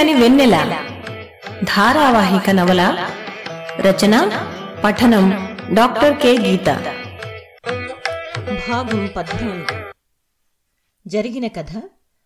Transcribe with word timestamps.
వెచ్చగని 0.00 0.22
వెన్నెల. 0.22 0.84
ధారావాహిక 1.64 2.50
నవల 2.50 3.10
రచన 3.80 4.28
పఠనం 4.84 5.56
డాక్టర్ 5.74 6.20
కె. 6.20 6.36
గీత. 6.38 6.66
భాగం 8.68 9.10
పద్నాలుగు. 9.16 9.90
జరిగిన 11.06 11.46
కథ 11.46 11.82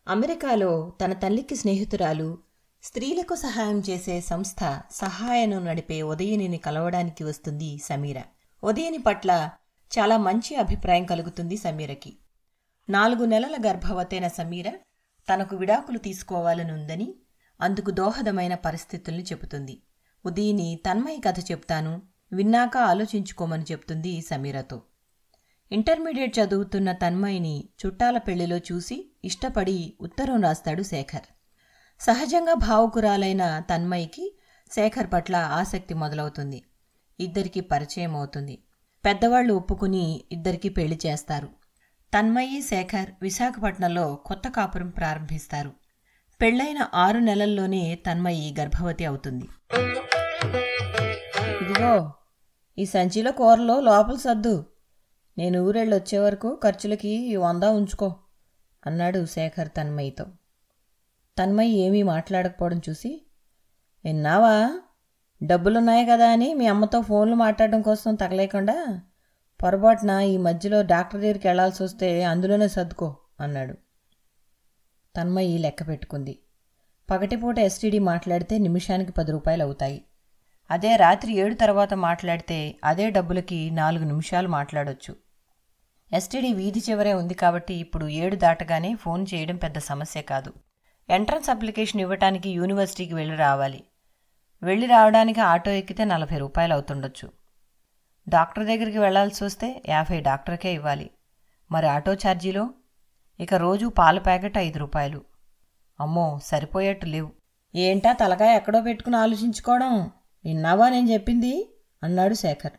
అమెరికాలో 0.08 0.92
తన 1.04 1.12
తల్లికి 1.12 1.56
స్నేహితురాలు 1.56 2.38
స్త్రీలకు 2.82 3.34
సహాయం 3.34 3.82
చేసే 3.90 4.20
సంస్థ 4.20 4.80
సహాయను 4.90 5.58
నడిపే 5.58 6.02
ఉదయనిని 6.02 6.58
కలవడానికి 6.58 7.24
వస్తుంది 7.24 7.78
సమీర. 7.78 8.22
ఉదయని 8.64 8.98
పట్ల 8.98 9.50
చాలా 9.98 10.16
మంచి 10.16 10.56
అభిప్రాయం 10.56 11.04
కలుగుతుంది 11.04 11.56
సమీరకి. 11.56 12.16
నాలుగు 12.90 13.24
నెలల 13.24 13.56
గర్భవతైన 13.66 14.28
సమీర 14.28 14.70
తనకు 15.34 15.56
విడాకులు 15.56 15.98
తీసుకోవాలని 15.98 16.72
ఉందని 16.72 17.14
అందుకు 17.60 17.90
దోహదమైన 17.90 18.54
పరిస్థితుల్ని 18.54 19.22
చెబుతుంది. 19.22 19.82
ఉదయని 20.26 20.80
తన్మయి 20.86 21.20
కథ 21.20 21.38
చెప్తాను 21.38 22.02
విన్నాక 22.32 22.76
ఆలోచించుకోమని 22.76 23.64
చెప్తుంది 23.72 24.20
సమీరతో. 24.20 24.82
ఇంటర్మీడియట్ 25.72 26.38
చదువుతున్న 26.38 26.92
తన్మయిని 26.92 27.68
చుట్టాల 27.86 28.18
పెళ్ళిలో 28.18 28.58
చూసి 28.58 29.10
ఇష్టపడి 29.24 29.94
ఉత్తరం 30.00 30.42
రాస్తాడు 30.42 30.82
శేఖర్. 30.82 31.26
సహజంగా 32.00 32.54
భావుకురాలైన 32.54 33.62
తన్మయికి 33.70 34.38
శేఖర్ 34.74 35.12
పట్ల 35.12 35.36
ఆసక్తి 35.36 35.94
మొదలవుతుంది. 35.94 36.62
ఇద్దరికి 37.20 37.60
పరిచయం 37.60 38.16
అవుతుంది. 38.16 38.58
పెద్దవాళ్ళు 39.04 39.54
ఒప్పుకుని 39.54 40.24
ఇద్దరికి 40.32 40.68
పెళ్ళి 40.68 40.98
చేస్తారు. 41.06 41.48
తన్మయి 42.18 42.62
శేఖర్ 42.62 43.10
విశాఖపట్నంలో 43.22 44.14
కొత్త 44.14 44.48
కాపురం 44.48 44.90
ప్రారంభిస్తారు. 44.90 45.83
పెళ్ళైన 46.40 46.88
ఆరు 46.94 47.18
నెలల్లోనే 47.18 47.94
తన్మయి 47.94 48.54
గర్భవతి 48.60 49.04
అవుతుంది. 49.04 49.48
ఇదిగో 51.62 52.12
ఈ 52.78 52.84
సంచిలో 52.84 53.32
కూరలో 53.32 53.80
లోపల 53.80 54.16
సర్దు. 54.16 54.66
నేను 55.38 55.60
ఊరెళ్ళొచ్చే 55.60 56.18
వరకు 56.18 56.60
ఖర్చులకి 56.64 57.36
వంద 57.36 57.64
ఉంచుకో 57.64 58.16
అన్నాడు 58.86 59.26
శేఖర్ 59.26 59.68
తన్మయితో. 59.68 60.26
తన్మయి 61.38 61.70
ఏమీ 61.70 62.02
మాట్లాడకపోవడం 62.02 62.80
చూసి 62.88 63.26
విన్నావా? 64.04 64.80
డబ్బులున్నాయి 65.42 66.06
కదా 66.06 66.28
అని 66.30 66.54
మీ 66.54 66.66
అమ్మతో 66.66 67.00
ఫోన్లు 67.00 67.34
మాట్లాడడం 67.34 67.82
కోసం 67.82 68.14
తగలేకుండా 68.14 69.00
పొరపాటున 69.62 70.10
ఈ 70.10 70.36
మధ్యలో 70.36 70.82
డాక్టర్ 70.82 71.20
దగ్గరికి 71.20 71.48
వెళ్ళాల్సి 71.48 71.82
వస్తే 71.82 72.24
అందులోనే 72.24 72.68
సర్దుకో 72.68 73.16
అన్నాడు. 73.40 73.83
తన్మయి 75.16 75.58
లెక్క 75.58 75.88
పెట్టుకుంది. 75.88 76.38
పగటిపూట 77.10 77.58
ఎస్టీడీ 77.58 77.98
మాట్లాడితే 77.98 78.58
నిమిషానికి 78.58 79.12
పది 79.12 79.32
రూపాయలు 79.32 79.62
అవుతాయి. 79.62 80.04
అదే 80.70 80.96
రాత్రి 80.96 81.32
ఏడు 81.32 81.54
తర్వాత 81.54 81.94
మాట్లాడితే 81.94 82.74
అదే 82.84 83.10
డబ్బులకి 83.10 83.70
నాలుగు 83.70 84.04
నిమిషాలు 84.04 84.48
మాట్లాడొచ్చు. 84.48 85.16
ఎస్టీడీ 86.12 86.52
వీధి 86.52 86.82
చివరే 86.90 87.14
ఉంది 87.14 87.34
కాబట్టి 87.34 87.74
ఇప్పుడు 87.74 88.06
ఏడు 88.06 88.36
దాటగానే 88.36 88.94
ఫోన్ 88.94 89.26
చేయడం 89.34 89.56
పెద్ద 89.56 89.78
సమస్య 89.78 90.22
కాదు. 90.22 90.52
ఎంట్రన్స్ 91.10 91.50
అప్లికేషన్ 91.50 92.00
ఇవ్వటానికి 92.00 92.50
యూనివర్సిటీకి 92.50 93.14
వెళ్ళి 93.14 93.36
రావాలి. 93.36 93.84
వెళ్ళి 94.62 94.86
రావడానికి 94.86 95.40
ఆటో 95.40 95.70
ఎక్కితే 95.70 96.04
నలభై 96.04 96.38
రూపాయలు 96.38 96.72
అవుతుండొచ్చు. 96.72 97.30
డాక్టర్ 98.28 98.66
దగ్గరికి 98.66 98.98
వెళ్ళాల్సి 98.98 99.44
వస్తే 99.44 99.82
యాభై 99.88 100.20
డాక్టర్కే 100.20 100.74
ఇవ్వాలి. 100.74 101.10
మరి 101.70 101.86
ఆటో 101.86 102.14
ఛార్జీలో? 102.14 102.70
ఇక 103.40 103.54
రోజు 103.54 103.86
పాల 103.86 104.18
ప్యాకెట్ 104.18 104.58
ఐదు 104.58 104.78
రూపాయలు. 104.78 105.24
అమ్మో 106.00 106.40
సరిపోయేట్టు 106.44 107.06
లేవు. 107.06 107.30
ఏంటా 107.74 108.12
తలకాయ 108.12 108.56
ఎక్కడో 108.56 108.80
పెట్టుకుని 108.80 109.16
ఆలోచించుకోవడం? 109.16 110.10
విన్నావా 110.44 110.88
నేను 110.88 111.10
చెప్పింది? 111.10 111.76
అన్నాడు 112.02 112.34
శేఖర్. 112.34 112.72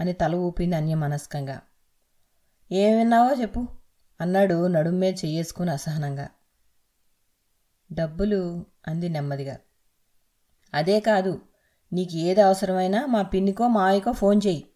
అని 0.00 0.12
తల 0.12 0.34
ఊపింది 0.34 0.76
అన్యమనస్కంగా 0.76 1.60
ఏం 2.72 2.98
విన్నావో 2.98 3.34
చెప్పు 3.40 3.68
అన్నాడు 4.20 4.66
నడుమే 4.66 5.10
చెయ్యేసుకుని 5.10 5.70
అసహనంగా. 5.70 6.28
డబ్బులు 7.92 8.66
అంది 8.88 9.08
నెమ్మదిగా. 9.08 9.58
అదే 10.74 11.00
కాదు 11.00 11.40
నీకు 11.92 12.16
ఏది 12.16 12.40
అవసరమైనా 12.40 13.06
మా 13.06 13.22
పిన్నికో 13.22 13.68
మావయ్యకో 13.68 14.12
ఫోన్ 14.12 14.40
చెయ్యి. 14.46 14.66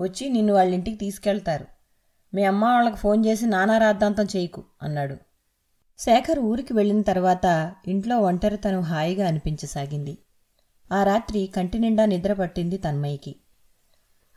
వచ్చి 0.00 0.28
నిన్ను 0.28 0.52
వాళ్ళ 0.52 0.74
ఇంటికి 0.74 0.96
తీసుకెళ్తారు. 0.96 1.71
మీ 2.34 2.44
అమ్మ 2.44 2.64
వాళ్ళకి 2.64 2.96
ఫోన్ 2.96 3.26
చేసి 3.26 3.46
నానా 3.46 3.78
రాద్ధాంతం 3.78 4.24
చేయకు 4.24 4.64
అన్నాడు. 4.82 5.16
శేఖర్ 5.98 6.38
ఊరికి 6.38 6.72
వెళ్ళిన 6.72 7.02
తర్వాత 7.02 7.74
ఇంట్లో 7.88 8.20
ఒంటరితనం 8.20 8.80
హాయిగా 8.80 9.28
అనిపించసాగింది. 9.28 10.18
ఆ 10.92 11.04
రాత్రి 11.04 11.46
కంటి 11.56 11.78
నిండా 11.78 12.04
నిద్ర 12.04 12.32
పట్టింది 12.32 12.76
తన్మయికి 12.76 13.36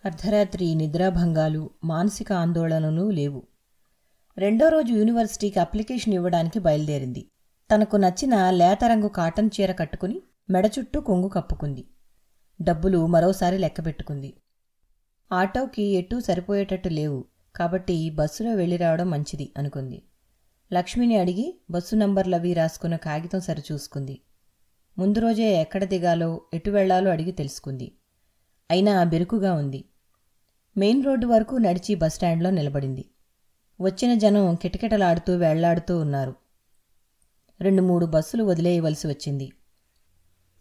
అర్ధరాత్రి 0.06 0.76
నిద్రాభంగాలు 0.76 1.70
మానసిక 1.84 2.34
ఆందోళనలు 2.34 3.10
లేవు. 3.10 3.44
రెండో 4.38 4.70
రోజు 4.70 4.94
యూనివర్సిటీకి 4.94 5.60
అప్లికేషన్ 5.60 6.14
ఇవ్వడానికి 6.14 6.60
బయలుదేరింది. 6.60 7.26
తనకు 7.76 7.98
నచ్చిన 7.98 8.50
లేతరంగు 8.50 9.08
కాటన్ 9.08 9.50
చీర 9.56 9.72
కట్టుకుని 9.72 10.22
మెడ 10.50 10.70
చుట్టూ 10.80 11.02
కొంగు 11.02 11.28
కప్పుకుంది. 11.28 11.86
డబ్బులు 12.62 13.06
మరోసారి 13.06 13.58
లెక్కబెట్టుకుంది 13.58 14.34
ఆటోకి 15.32 15.84
ఎటూ 15.84 16.20
సరిపోయేటట్టు 16.20 16.90
లేవు. 16.90 17.26
కాబట్టి 17.56 18.10
బస్సులో 18.10 18.54
వెళ్ళి 18.54 18.78
రావడం 18.78 19.10
మంచిది 19.10 19.52
అనుకుంది. 19.58 20.04
లక్ష్మిని 20.74 21.18
అడిగి 21.18 21.60
బస్సు 21.70 21.96
నంబర్లవి 21.96 22.54
రాసుకున్న 22.54 22.96
కాగితం 22.96 23.40
సరిచూసుకుంది. 23.40 24.22
ముందు 24.98 25.20
రోజే 25.20 25.62
ఎక్కడ 25.62 25.84
దిగాలో 25.84 26.42
ఎటు 26.54 26.72
వెళ్ళాలో 26.72 27.12
అడిగి 27.12 27.32
తెలుసుకుంది. 27.32 27.92
అయినా 28.72 29.04
బెరుకుగా 29.04 29.54
ఉంది. 29.54 29.86
మెయిన్ 30.78 31.06
రోడ్డు 31.06 31.28
వరకు 31.28 31.56
నడిచి 31.56 31.96
బస్టాండ్లో 31.96 32.50
నిలబడింది. 32.50 33.06
వచ్చిన 33.82 34.14
జనం 34.18 34.56
కిటకిటలాడుతూ 34.56 35.36
వెళ్ళాడుతూ 35.36 36.00
ఉన్నారు. 36.00 36.36
రెండు 37.62 37.82
మూడు 37.82 38.06
బస్సులు 38.06 38.44
వదిలేయవలసి 38.44 39.08
వచ్చింది. 39.08 39.52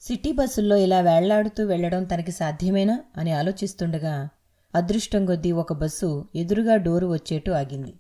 సిటీ 0.00 0.32
బస్సుల్లో 0.32 0.76
ఇలా 0.76 1.00
వేళ్ళాడుతూ 1.00 1.64
వెళ్ళడం 1.64 2.04
తనకి 2.04 2.32
సాధ్యమేనా 2.32 3.00
అని 3.16 3.32
ఆలోచిస్తుండగా 3.32 4.28
అదృష్టం 4.74 5.26
కొద్దీ 5.26 5.52
ఒక 5.52 5.72
బస్సు 5.72 6.28
ఎదురుగా 6.34 6.76
డోరు 6.76 7.06
వచ్చేట్టు 7.06 7.50
ఆగింది. 7.50 7.94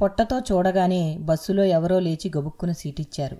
పొట్టతో 0.00 0.40
చూడగానే 0.40 1.18
బస్సులో 1.20 1.64
ఎవరో 1.64 2.00
లేచి 2.00 2.32
గబుక్కున 2.36 2.72
సీటిచ్చారు. 2.72 3.38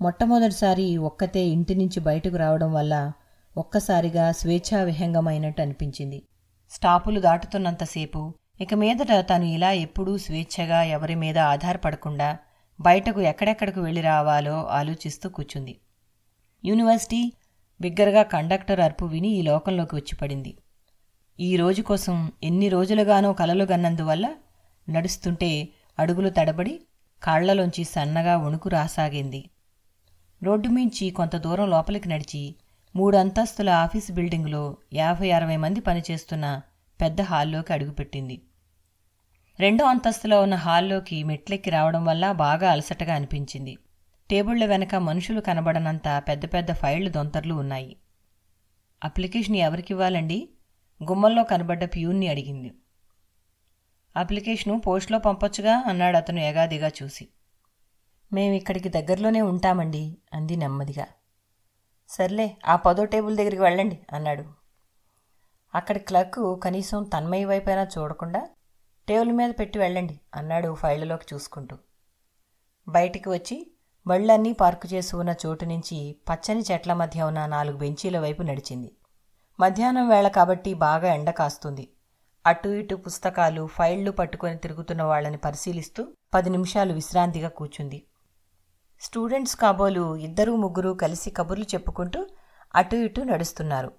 మొట్టమొదటిసారి 0.00 0.96
ఒక్కతే 0.96 1.46
ఇంటి 1.46 1.74
నుంచి 1.74 2.00
బయటకు 2.00 2.36
రావడం 2.36 2.72
వల్ల 2.72 3.12
ఒక్కసారిగా 3.56 4.32
స్వేచ్ఛా 4.32 4.82
విహంగమైనట్టు 4.82 5.62
అనిపించింది. 5.62 6.22
స్టాపులు 6.70 7.20
దాటుతున్నంతసేపు 7.20 8.34
ఇక 8.60 8.74
మీదట 8.74 9.12
తను 9.12 9.44
ఇలా 9.44 9.72
ఎప్పుడూ 9.72 10.18
స్వేచ్ఛగా 10.18 10.82
ఎవరి 10.82 11.14
మీద 11.14 11.38
ఆధారపడకుండా 11.38 12.38
బయటకు 12.80 13.20
ఎక్కడెక్కడికి 13.20 13.80
వెళ్ళి 13.80 14.00
రావాలో 14.00 14.66
ఆలోచిస్తూ 14.66 15.28
కూర్చుంది. 15.28 15.78
యూనివర్సిటీ 16.64 17.32
బిగ్గరగా 17.80 18.22
కండక్టర్ 18.22 18.80
అరుపు 18.80 19.04
విని 19.04 19.28
ఈ 19.28 19.42
లోకంలోకి 19.42 19.96
వచ్చి 19.96 20.16
పడింది. 20.16 20.56
ఈ 21.40 21.56
రోజు 21.56 21.82
కోసం 21.82 22.32
ఎన్ని 22.42 22.68
రోజులుగానో 22.68 23.32
కలలు 23.32 23.64
గన్నందువల్ల 23.64 24.34
నడుస్తుంటే 24.90 25.68
అడుగులు 25.98 26.28
తడబడి 26.28 26.80
కాళ్ళలోంచి 27.22 27.84
సన్నగా 27.84 28.36
వణుకు 28.36 28.68
రాసాగింది. 28.68 29.50
రోడ్డు 30.42 30.68
మించి 30.68 31.10
కొంత 31.10 31.36
దూరం 31.36 31.70
లోపలికి 31.70 32.08
నడిచి 32.08 32.54
మూడు 32.96 33.16
అంతస్తుల 33.16 33.70
ఆఫీసు 33.70 34.12
బిల్డింగులో 34.12 34.76
యాభై 34.92 35.30
అరవై 35.30 35.56
మంది 35.56 35.80
పనిచేస్తున్న 35.80 36.60
పెద్ద 37.00 37.22
హాల్లోకి 37.22 37.72
అడుగుపెట్టింది. 37.72 38.40
రెండో 39.60 39.84
అంతస్తులో 39.84 40.42
ఉన్న 40.42 40.54
హాల్లోకి 40.54 41.24
మెట్లెక్కి 41.24 41.70
రావడం 41.70 42.04
వల్ల 42.04 42.32
బాగా 42.32 42.70
అలసటగా 42.70 43.14
అనిపించింది. 43.14 43.76
టేబుళ్ళ 44.30 44.64
వెనక 44.64 44.94
మనుషులు 44.94 45.40
కనబడనంత 45.40 46.22
పెద్ద 46.28 46.44
పెద్ద 46.44 46.72
ఫైళ్ళు 46.72 47.10
దొంతర్లు 47.10 47.54
ఉన్నాయి. 47.54 47.96
అప్లికేషన్ 49.04 49.56
ఎవరికివ్వాలండి 49.56 50.48
గుమ్మల్లో 51.02 51.42
కనబడ్డ 51.42 51.84
ప్యూన్ని 51.84 52.28
అడిగింది. 52.28 52.74
అప్లికేషను 54.16 54.80
పోస్ట్లో 54.80 55.18
పంపొచ్చుగా 55.18 55.84
అన్నాడు 55.86 56.16
అతను 56.16 56.40
ఏగాదిగా 56.40 56.88
చూసి. 57.02 57.28
మేము 58.32 58.54
ఇక్కడికి 58.54 58.88
దగ్గరలోనే 58.88 59.40
ఉంటామండి 59.40 60.18
అంది 60.32 60.56
నెమ్మదిగా. 60.56 61.06
సర్లే 62.08 62.56
ఆ 62.66 62.76
పదో 62.76 63.04
టేబుల్ 63.04 63.36
దగ్గరికి 63.36 63.62
వెళ్ళండి 63.62 63.98
అన్నాడు. 64.12 64.44
అక్కడి 65.74 65.98
క్లర్క్ 65.98 66.60
కనీసం 66.62 67.02
తన్మయి 67.04 67.44
వైపైనా 67.44 67.88
చూడకుండా 67.98 68.48
టేబుల్ 69.08 69.32
మీద 69.32 69.50
పెట్టి 69.58 69.78
వెళ్ళండి 69.78 70.20
అన్నాడు 70.34 70.74
ఫైళ్ళలోకి 70.74 71.34
చూసుకుంటూ. 71.34 71.78
బయటికి 72.88 73.28
వచ్చి 73.28 73.70
బళ్ళన్నీ 74.06 74.52
పార్కు 74.52 74.94
చేసి 74.94 75.16
ఉన్న 75.16 75.34
చోటు 75.46 75.64
నుంచి 75.64 76.16
పచ్చని 76.30 76.62
చెట్ల 76.72 76.92
మధ్య 76.92 77.22
ఉన్న 77.22 77.46
నాలుగు 77.46 77.76
బెంచీల 77.76 78.18
వైపు 78.18 78.42
నడిచింది. 78.42 78.92
మధ్యాహ్నం 79.60 80.08
వేళ 80.08 80.28
కాబట్టి 80.28 80.74
బాగా 80.74 81.14
ఎండ 81.14 81.30
కాస్తుంది. 81.30 81.88
అటు 82.46 82.68
ఇటు 82.68 82.94
పుస్తకాలు 82.94 83.66
ఫైళ్ళు 83.66 84.10
పట్టుకొని 84.10 84.58
తిరుగుతున్న 84.58 85.02
వాళ్ళని 85.02 85.36
పరిశీలిస్తూ 85.36 86.06
పది 86.34 86.50
నిమిషాలు 86.50 86.92
విశ్రాంతిగా 86.92 87.48
కూర్చుంది. 87.48 88.02
స్టూడెంట్స్ 89.00 89.56
కాబోలు 89.56 90.16
ఇద్దరు 90.16 90.56
ముగ్గురు 90.56 90.90
కలిసి 90.90 91.30
కబుర్లు 91.30 91.64
చెప్పుకుంటూ 91.64 92.26
అటు 92.74 92.96
ఇటు 92.96 93.20
నడుస్తున్నారు. 93.20 93.92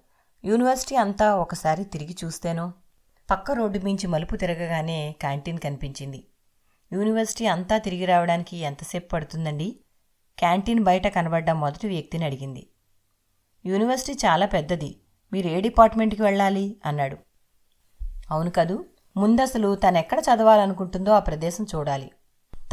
యూనివర్సిటీ 0.44 0.96
అంతా 0.96 1.36
ఒకసారి 1.36 1.84
తిరిగి 1.84 2.16
చూస్తేనో? 2.24 2.72
పక్క 3.30 3.50
రోడ్డు 3.50 3.78
మించి 3.78 4.06
మలుపు 4.06 4.36
తిరగగానే 4.36 5.14
క్యాంటీన్ 5.20 5.58
కనిపించింది. 5.58 6.24
యూనివర్సిటీ 6.92 7.46
అంతా 7.46 7.78
తిరిగి 7.78 8.04
రావడానికి 8.04 8.56
ఎంతసేపు 8.56 9.08
పడుతుందండి? 9.08 9.76
క్యాంటీన్ 10.38 10.84
బయట 10.84 11.06
కనబడ్డ 11.06 11.50
మొదటి 11.50 11.88
వ్యక్తిని 11.88 12.24
అడిగింది. 12.24 12.66
యూనివర్సిటీ 13.66 14.12
చాలా 14.12 14.46
పెద్దది. 14.46 14.96
మీరు 15.32 15.48
ఏ 15.48 15.60
డిపార్ట్మెంట్కి 15.60 16.22
వెళ్ళాలి? 16.22 16.80
అన్నాడు. 16.86 17.16
అవును 18.30 18.50
కదూ 18.50 18.84
ముందసలు 19.16 19.74
తనెక్కడ 19.74 20.18
చదవాలనుకుంటుందో 20.18 21.12
ఆ 21.12 21.18
ప్రదేశం 21.18 21.66
చూడాలి. 21.74 22.10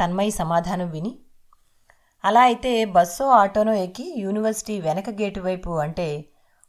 తన్మయి 0.00 0.30
సమాధానం 0.30 0.90
విని 0.90 1.18
అలా 2.24 2.40
అయితే 2.40 2.84
బస్సో 2.84 3.28
ఆటోనో 3.28 3.72
ఎక్కి 3.72 4.14
యూనివర్సిటీ 4.18 4.80
వెనక 4.80 5.10
గేటు 5.10 5.40
వైపు 5.40 5.70
అంటే 5.70 6.24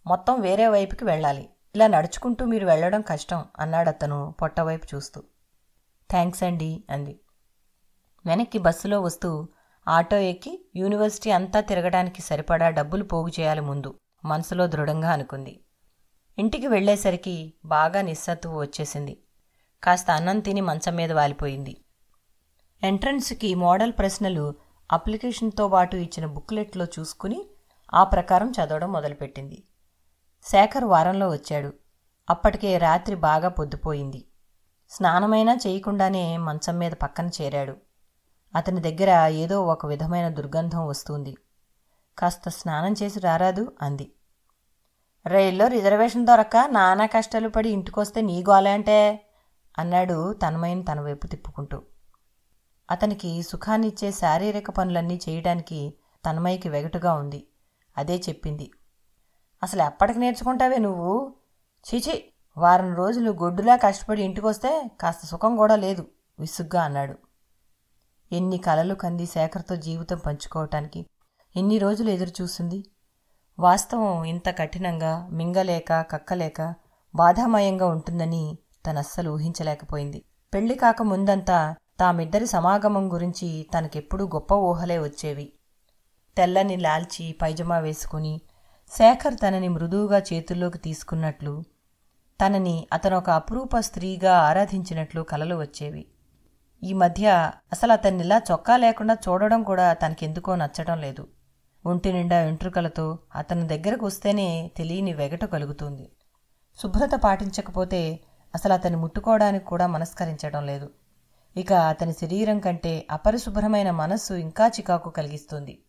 మొత్తం 0.07 0.41
వేరే 0.41 0.67
వైపుకి 0.67 1.05
వెళ్ళాలి. 1.05 1.49
ఇలా 1.75 1.87
నడుచుకుంటూ 1.87 2.45
మీరు 2.45 2.65
వెళ్ళడం 2.65 3.01
కష్టం 3.01 3.45
అన్నాడు 3.59 3.89
అతను 3.89 4.35
పొట్టవైపు 4.41 4.95
చూస్తూ. 4.95 5.23
థ్యాంక్స్ 6.09 6.43
అండి 6.43 6.83
అంది. 6.89 7.19
వెనక్కి 8.25 8.57
బస్సులో 8.57 9.01
వస్తూ 9.01 9.47
ఆటో 9.87 10.17
ఎక్కి 10.17 10.71
యూనివర్సిటీ 10.75 11.31
అంతా 11.31 11.59
తిరగడానికి 11.61 12.21
సరిపడా 12.21 12.69
డబ్బులు 12.69 13.03
పోగు 13.03 13.27
చేయాలి 13.27 13.61
ముందు 13.61 13.99
మనసులో 14.25 14.67
దృఢంగా 14.67 15.11
అనుకుంది. 15.11 15.59
ఇంటికి 16.39 16.67
వెళ్ళేసరికి 16.67 17.53
బాగా 17.65 18.01
నిస్సత్తువు 18.01 18.59
వచ్చేసింది. 18.59 19.23
కాస్త 19.83 20.11
అన్నం 20.11 20.39
తిని 20.39 20.61
మంచం 20.61 20.95
మీద 20.95 21.11
వాలిపోయింది. 21.11 21.81
ఎంట్రన్స్కి 22.83 23.55
మోడల్ 23.55 23.91
ప్రశ్నలు 23.91 24.55
అప్లికేషన్తో 24.91 25.67
పాటు 25.67 25.95
ఇచ్చిన 25.95 26.25
బుక్లెట్లో 26.25 26.85
చూసుకుని 26.99 27.45
ఆ 27.93 28.03
ప్రకారం 28.03 28.51
చదవడం 28.51 28.91
మొదలుపెట్టింది. 28.91 29.63
శేఖర్ 30.43 30.83
వారంలో 30.83 31.29
వచ్చాడు. 31.29 31.73
అప్పటికే 32.29 32.77
రాత్రి 32.77 33.15
బాగా 33.15 33.49
పొద్దుపోయింది. 33.49 34.25
స్నానమైనా 34.89 35.57
చేయకుండానే 35.67 36.37
మంచం 36.37 36.77
మీద 36.77 36.91
పక్కన 36.91 37.29
చేరాడు. 37.41 37.77
అతని 38.55 38.81
దగ్గర 38.81 39.27
ఏదో 39.31 39.65
ఒక 39.65 39.85
విధమైన 39.85 40.29
దుర్గంధం 40.29 40.87
వస్తుంది. 40.87 41.37
కాస్త 42.17 42.49
స్నానం 42.49 42.95
చేసి 43.03 43.19
రారాదు 43.19 43.71
అంది. 43.81 44.11
రైల్లో 45.27 45.67
రిజర్వేషన్ 45.67 46.27
దొరక్క 46.27 46.57
నానా 46.57 47.05
కష్టాలు 47.05 47.49
పడి 47.49 47.69
ఇంటికొస్తే 47.69 48.21
నీ 48.21 48.43
గోలే 48.43 48.71
అంటే? 48.71 49.25
అన్నాడు 49.79 50.33
తన్మయిని 50.33 50.83
తన 50.83 50.99
వైపు 50.99 51.27
తిప్పుకుంటూ. 51.27 51.81
అతనికి 52.91 53.43
సుఖాన్నిచ్చే 53.43 54.11
శారీరక 54.11 54.69
పనులన్నీ 54.69 55.19
చేయడానికి 55.29 55.93
తన్మయికి 56.25 56.69
వెగటుగా 56.69 57.13
ఉంది. 57.13 57.47
అదే 57.97 58.17
చెప్పింది. 58.29 58.71
అసలు 59.63 59.81
ఎప్పటికి 59.83 60.19
నేర్చుకుంటావే 60.19 60.77
నువ్వు? 60.77 61.35
చీచి 61.85 62.33
వారం 62.57 62.95
రోజులు 62.95 63.31
గొడ్డులా 63.31 63.75
కష్టపడి 63.75 64.23
ఇంటికొస్తే 64.23 64.91
కాస్త 65.01 65.25
సుఖం 65.25 65.55
కూడా 65.55 65.75
లేదు 65.75 66.07
విసుగ్గా 66.39 66.83
అన్నాడు. 66.83 67.15
ఎన్ని 68.31 68.57
కలలు 68.57 68.95
కంది 68.95 69.25
శేఖర్తో 69.25 69.75
జీవితం 69.75 70.17
పంచుకోవటానికి 70.17 71.05
ఎన్ని 71.55 71.77
రోజులు 71.77 72.09
ఎదురు 72.09 72.31
చూసింది 72.41 72.90
వాస్తవం 73.63 74.23
ఇంత 74.23 74.49
కఠినంగా 74.49 75.27
మింగలేక 75.31 76.01
కక్కలేక 76.11 76.73
బాధామయంగా 77.13 77.87
ఉంటుందని 77.87 78.57
తనస్సలు 78.85 79.29
ఊహించలేకపోయింది. 79.29 80.19
పెళ్ళి 80.53 80.75
కాక 80.75 81.01
ముందంతా 81.01 81.75
తామిద్దరి 81.99 82.47
సమాగమం 82.47 83.13
గురించి 83.13 83.49
తనకెప్పుడూ 83.73 84.25
గొప్ప 84.27 84.53
ఊహలే 84.53 84.97
వచ్చేవి. 84.99 85.53
తెల్లని 86.37 86.77
లాల్చి 86.77 87.25
పైజమా 87.41 87.77
వేసుకుని 87.77 88.41
శేఖర్ 88.91 89.35
తనని 89.35 89.67
మృదువుగా 89.67 90.19
చేతుల్లోకి 90.19 90.77
తీసుకున్నట్లు 90.77 91.53
తనని 92.39 92.87
అతను 92.93 93.17
ఒక 93.17 93.29
అపురూప 93.29 93.79
స్త్రీగా 93.79 94.33
ఆరాధించినట్లు 94.37 95.21
కలలు 95.21 95.55
వచ్చేవి. 95.55 96.03
ఈ 96.83 96.93
మధ్య 96.93 97.51
అసలు 97.71 97.91
అతన్నిలా 97.91 98.41
చొక్కా 98.51 98.77
లేకుండా 98.77 99.17
చూడడం 99.29 99.63
కూడా 99.63 99.93
తనకెందుకో 99.93 100.55
నచ్చడం 100.55 100.97
లేదు. 101.01 101.27
ఒంటి 101.85 102.13
నిండా 102.13 102.41
వెంట్రుకలతో 102.41 103.19
అతని 103.35 103.67
దగ్గరకు 103.67 104.05
వస్తేనే 104.05 104.71
తెలియని 104.77 105.13
వెగట 105.13 105.45
కలుగుతుంది. 105.45 106.11
శుభ్రత 106.79 107.11
పాటించకపోతే 107.23 108.19
అసలు 108.55 108.73
అతన్ని 108.73 108.99
ముట్టుకోవడానికి 108.99 109.65
కూడా 109.65 109.87
మనస్కరించడం 109.87 110.65
లేదు. 110.65 110.89
ఇక 111.57 111.73
అతని 111.73 112.13
శరీరం 112.13 112.59
కంటే 112.59 113.07
అపరిశుభ్రమైన 113.11 113.91
మనస్సు 113.91 114.33
ఇంకా 114.33 114.67
చికాకు 114.67 115.09
కలిగిస్తుంది. 115.09 115.83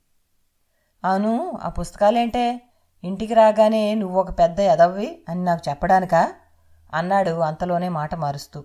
అవును 1.05 1.59
ఆ 1.63 1.69
పుస్తకాలేంటే? 1.69 2.61
ఇంటికి 3.05 3.35
రాగానే 3.35 3.95
నువ్వు 3.95 4.21
ఒక 4.21 4.39
పెద్ద 4.39 4.61
ఎదవ్వి 4.61 5.23
అని 5.29 5.45
నాకు 5.45 5.71
చెప్పడానికా? 5.71 6.33
అన్నాడు 6.95 7.31
అంతలోనే 7.31 7.89
మాట 7.89 8.15
మారుస్తూ. 8.15 8.65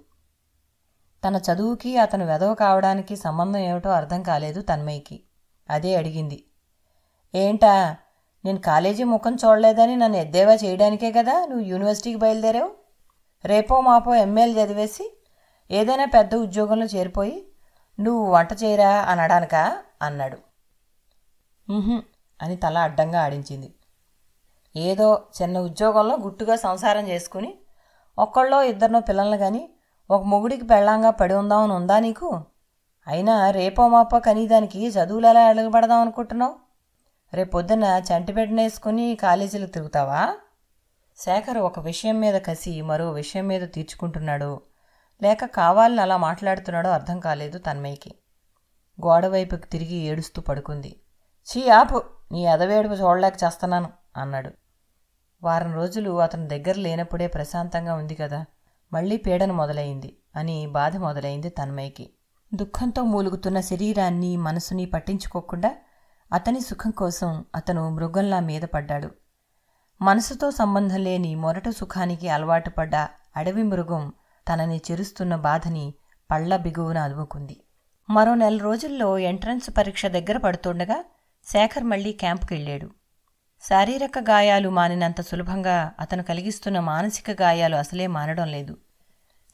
తన 1.23 1.35
చదువుకి 1.35 1.97
అతను 1.97 2.25
వెదవ 2.25 2.53
కావడానికి 2.53 3.15
సంబంధం 3.15 3.59
ఏమిటో 3.59 3.89
అర్థం 3.89 4.23
కాలేదు 4.23 4.61
తన్మయ్యకి. 4.61 5.23
అదే 5.69 5.95
అడిగింది. 5.95 6.43
ఏంటా? 7.37 7.73
నేను 8.43 8.59
కాలేజీ 8.59 9.03
ముఖం 9.03 9.33
చూడలేదని 9.35 9.95
నన్ను 9.95 10.17
ఎద్దేవా 10.17 10.53
చేయడానికే 10.55 11.11
కదా 11.11 11.35
నువ్వు 11.45 11.65
యూనివర్సిటీకి 11.65 12.17
బయలుదేరావు? 12.17 12.69
రేపో 13.43 13.81
మాపో 13.81 14.11
ఎంఏలు 14.15 14.53
చదివేసి 14.59 15.05
ఏదైనా 15.69 16.05
పెద్ద 16.05 16.35
ఉద్యోగంలో 16.35 16.85
చేరిపోయి 16.85 17.37
నువ్వు 17.99 18.23
వంట 18.31 18.51
చేయరా 18.63 18.91
అనడానికా? 19.07 19.63
అన్నాడు. 20.01 20.37
అని 22.39 22.55
తల 22.55 22.77
అడ్డంగా 22.77 23.19
ఆడించింది. 23.21 23.69
ఏదో 24.75 25.07
చిన్న 25.37 25.59
ఉద్యోగంలో 25.59 26.15
గుట్టుగా 26.17 26.55
సంసారం 26.55 27.07
చేసుకుని 27.07 27.51
ఒక్కళ్ళో 28.17 28.63
ఇద్దరినో 28.63 28.99
పిల్లల్ని 28.99 29.37
కానీ 29.37 29.63
ఒక 30.09 30.21
మొగుడికి 30.23 30.65
పెళ్ళంగా 30.67 31.09
పడి 31.11 31.33
ఉందామని 31.33 31.73
ఉందా 31.73 31.99
నీకు? 31.99 32.29
అయినా 33.07 33.35
రేపో 33.49 33.83
మాపో 33.87 34.19
కనీదానికి 34.19 34.79
చదువులు 34.87 35.27
ఎలా 35.27 35.43
అడగబడదాం 35.45 36.01
అనుకుంటున్నావు? 36.01 36.55
రేపొద్దున 37.33 37.83
చంటిబెడ్డన 37.83 38.61
వేసుకుని 38.61 39.15
కాలేజీలకు 39.15 39.69
తిరుగుతావా? 39.69 40.37
శేఖర్ 41.17 41.57
ఒక 41.57 41.79
విషయం 41.79 42.19
మీద 42.19 42.41
కసి 42.41 42.81
మరో 42.81 43.11
విషయం 43.11 43.47
మీద 43.47 43.69
తీర్చుకుంటున్నాడు. 43.73 44.61
లేక 45.23 45.45
కావాలని 45.45 46.01
అలా 46.01 46.17
మాట్లాడుతున్నాడో 46.17 46.89
అర్థం 46.89 47.19
కాలేదు 47.19 47.57
తన్మయ్యకి. 47.57 48.15
గోడవైపుకి 49.05 49.67
తిరిగి 49.67 49.95
ఏడుస్తూ 49.95 50.41
పడుకుంది. 50.41 51.01
చీ 51.47 51.69
ఆపు 51.69 52.03
నీ 52.31 52.45
ఎదవేడుపు 52.45 52.93
చూడలేక 52.93 53.33
చేస్తున్నాను 53.43 53.89
అన్నాడు. 54.17 54.51
వారం 55.43 55.73
రోజులు 55.73 56.19
అతని 56.19 56.47
దగ్గర 56.47 56.75
లేనప్పుడే 56.75 57.27
ప్రశాంతంగా 57.27 57.93
ఉంది 57.93 58.15
కదా 58.15 58.45
మళ్ళీ 58.93 59.17
పీడన 59.17 59.51
మొదలైంది 59.51 60.17
అని 60.35 60.67
బాధ 60.67 60.97
మొదలైంది 60.97 61.49
తన్మయ్యకి. 61.49 62.09
దుఃఖంతో 62.53 63.03
మూలుగుతున్న 63.03 63.59
శరీరాన్ని 63.59 64.37
మనసుని 64.37 64.85
పట్టించుకోకుండా 64.85 65.75
అతని 66.33 66.61
సుఖం 66.61 66.91
కోసం 66.91 67.45
అతను 67.55 67.89
మృగంలా 67.89 68.39
మీద 68.39 68.61
పడ్డాడు. 68.61 69.11
మనసుతో 70.01 70.51
సంబంధం 70.51 70.99
లేని 70.99 71.35
మొరటు 71.35 71.71
సుఖానికి 71.71 72.29
అలవాటు 72.29 72.69
పడ్డ 72.69 72.95
అడవి 73.37 73.63
మృగం 73.63 74.13
తనని 74.47 74.81
చెరుస్తున్న 74.91 75.35
బాధని 75.35 75.93
పళ్ళ 76.31 76.57
బిగువున 76.57 76.97
అదుముకుంది. 76.97 77.61
మరో 78.09 78.35
నెల 78.35 78.57
రోజుల్లో 78.57 79.17
ఎంట్రన్స్ 79.17 79.69
పరీక్ష 79.77 80.05
దగ్గర 80.05 80.37
పడుతుండగా 80.37 81.03
శేఖర్ 81.45 81.83
మళ్ళీ 81.83 82.11
క్యాంప్కి 82.11 82.53
వెళ్ళాడు 82.53 82.91
శారీరక 83.63 84.19
గాయాలు 84.19 84.69
మానినంత 84.69 85.21
సులభంగా 85.21 85.91
అతను 85.99 86.23
కలిగిస్తున్న 86.23 86.79
మానసిక 86.79 87.31
గాయాలు 87.31 87.75
అసలే 87.75 88.07
మానడం 88.07 88.47
లేదు. 88.47 88.77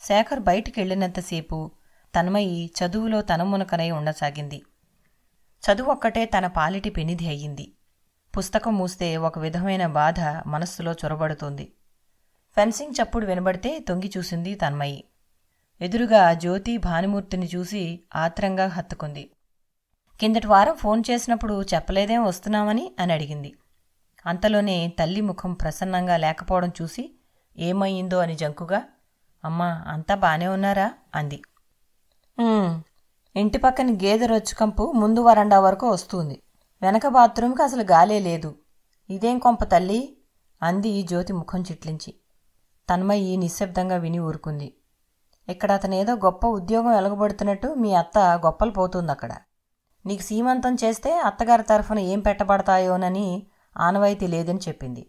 శేఖర్ 0.02 0.40
బయటికి 0.40 0.80
వెళ్ళినంతసేపు 0.80 1.72
తన్మయి 2.16 2.72
చదువులో 2.80 3.22
తనమునకనై 3.22 3.92
ఉండసాగింది. 3.92 4.64
చదువు 5.64 5.92
ఒక్కటే 5.92 6.26
తన 6.26 6.48
పాలిటి 6.48 6.90
పెనిధి 6.90 7.28
అయ్యింది. 7.28 7.74
పుస్తకం 8.38 8.78
మూస్తే 8.78 9.18
ఒక 9.18 9.40
విధమైన 9.40 9.88
బాధ 9.88 10.20
మనస్సులో 10.48 10.92
చొరబడుతుంది. 10.92 11.74
ఫెన్సింగ్ 12.58 12.92
చప్పుడు 12.92 13.26
వినబడితే 13.26 13.80
తొంగి 13.80 14.12
చూసింది 14.18 14.56
తన్మయి. 14.56 15.04
ఎదురుగా 15.82 16.34
జ్యోతి 16.34 16.78
భానుమూర్తిని 16.78 17.50
చూసి 17.56 18.04
ఆత్రంగా 18.16 18.68
హత్తుకుంది. 18.68 19.30
కిందటి 20.20 20.48
వారం 20.48 20.76
ఫోన్ 20.76 21.04
చేసినప్పుడు 21.12 21.62
చెప్పలేదేం 21.74 22.26
వస్తున్నామని 22.26 22.96
అని 23.00 23.14
అడిగింది. 23.14 23.54
అంతలోనే 24.26 24.94
తల్లి 25.00 25.22
ముఖం 25.22 25.54
ప్రసన్నంగా 25.54 26.18
లేకపోవడం 26.18 26.72
చూసి 26.82 27.16
ఏమయ్యిందో 27.58 28.20
అని 28.20 28.36
జంకుగా 28.36 28.84
అమ్మా 29.46 29.84
అంతా 29.88 30.16
బానే 30.16 30.48
ఉన్నారా? 30.48 30.94
అంది. 31.16 31.42
ఇంటి 33.36 33.58
పక్కన 33.58 33.92
గేదె 33.92 34.26
రొచ్చుకంపు 34.26 34.92
ముందు 34.92 35.22
వరండా 35.22 35.60
వరకు 35.60 35.90
వస్తుంది. 35.90 36.36
వెనక 36.82 37.08
బాత్రూంకి 37.08 37.64
అసలు 37.64 37.84
గాలే 37.84 38.20
లేదు. 38.20 38.56
ఇదేం 39.10 39.40
కొంప 39.40 39.64
తల్లి? 39.64 40.18
అంది 40.62 41.04
జ్యోతి 41.04 41.34
ముఖం 41.34 41.62
చిట్లించి. 41.62 42.12
తన్మయ్యి 42.90 43.38
నిశ్శబ్దంగా 43.38 43.96
విని 43.96 44.20
ఊరుకుంది. 44.20 44.74
ఇక్కడ 45.48 45.72
అతనేదో 45.72 46.16
గొప్ప 46.16 46.46
ఉద్యోగం 46.48 46.92
ఎలగబడుతున్నట్టు 46.92 47.68
మీ 47.74 47.94
అత్త 47.94 48.18
గొప్పలు 48.20 48.72
పోతుంది 48.72 49.12
అక్కడ 49.12 49.34
నీకు 50.06 50.22
సీమంతం 50.22 50.76
చేస్తే 50.84 51.12
అత్తగారి 51.20 51.64
తరఫున 51.64 52.00
ఏం 52.00 52.20
పెట్టబడతాయోనని 52.20 53.48
ఆనవాయితీ 53.78 54.28
లేదని 54.28 54.60
చెప్పింది. 54.60 55.04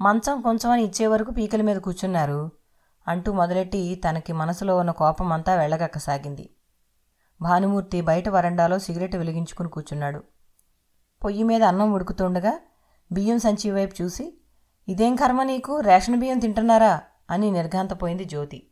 మంచం 0.00 0.40
కొంచెం 0.40 0.70
అని 0.70 0.82
ఇచ్చే 0.84 1.06
వరకు 1.06 1.30
పీకల 1.30 1.62
మీద 1.62 1.76
కూర్చున్నారు 1.76 2.50
అంటూ 3.06 3.32
మొదలెట్టి 3.32 3.94
తనకి 3.94 4.32
మనసులో 4.32 4.76
ఉన్న 4.76 4.90
కోపం 4.90 5.32
అంతా 5.32 5.54
వెళ్ళగక్కసాగింది. 5.54 6.46
భానుమూర్తి 7.42 8.00
బయట 8.00 8.28
వరండాలో 8.28 8.78
సిగరెట్ 8.78 9.16
వెలిగించుకుని 9.16 9.68
కూర్చున్నాడు. 9.68 10.22
పొయ్యి 11.24 11.42
మీద 11.42 11.62
అన్నం 11.62 11.92
ఉడుకుతుండగా 11.92 12.60
బియ్యం 13.12 13.38
సంచి 13.38 13.70
వైపు 13.70 14.02
చూసి 14.02 14.38
ఇదేం 14.88 15.16
కర్మ 15.16 15.42
నీకు? 15.42 15.80
రేషన్ 15.80 16.16
బియ్యం 16.16 16.38
తింటున్నారా? 16.38 17.00
అని 17.30 17.50
నిర్ఘాంతపోయింది 17.50 18.24
జ్యోతి. 18.24 18.66